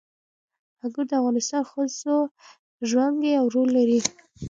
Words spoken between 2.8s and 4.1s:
ژوند کې یو رول لري.